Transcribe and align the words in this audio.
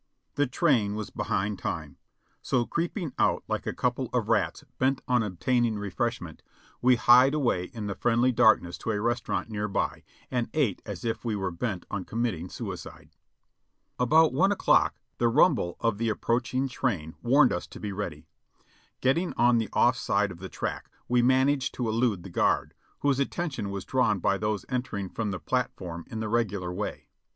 The 0.33 0.47
train 0.47 0.95
was 0.95 1.11
behind 1.11 1.59
time, 1.59 1.97
so 2.41 2.65
creeping 2.65 3.13
out 3.19 3.43
like 3.47 3.67
a 3.67 3.71
couple 3.71 4.09
of 4.13 4.29
rats 4.29 4.63
bent 4.79 4.99
on 5.07 5.21
obtain 5.21 5.63
ing 5.63 5.77
refreshment, 5.77 6.41
we 6.81 6.95
hied 6.95 7.35
away 7.35 7.65
in 7.65 7.85
the 7.85 7.93
friendly 7.93 8.31
darkness 8.31 8.79
to 8.79 8.89
a 8.89 8.99
res 8.99 9.21
taurant 9.21 9.49
near 9.49 9.67
by, 9.67 10.03
and 10.31 10.49
ate 10.55 10.81
as 10.87 11.05
if 11.05 11.23
we 11.23 11.35
were 11.35 11.51
bent 11.51 11.85
on 11.91 12.03
committing 12.03 12.49
suicide. 12.49 13.11
About 13.99 14.33
one 14.33 14.51
o'clock 14.51 14.95
the 15.19 15.27
rumble 15.27 15.77
of 15.79 15.99
the 15.99 16.09
approaching 16.09 16.67
train 16.67 17.13
warned 17.21 17.53
us 17.53 17.67
to 17.67 17.79
be 17.79 17.91
ready. 17.91 18.25
Getting 19.01 19.33
on 19.33 19.59
the 19.59 19.69
off 19.71 19.95
side 19.97 20.31
of 20.31 20.39
the 20.39 20.49
track, 20.49 20.89
we 21.07 21.21
managed 21.21 21.75
to 21.75 21.87
elude 21.87 22.23
the 22.23 22.31
guard, 22.31 22.73
whose 23.01 23.19
attention 23.19 23.69
was 23.69 23.85
drawn 23.85 24.17
by 24.17 24.39
those 24.39 24.65
entering 24.67 25.09
from 25.09 25.29
the 25.29 25.37
platform 25.39 26.05
in 26.09 26.21
the 26.21 26.27
regular 26.27 26.73
way. 26.73 27.07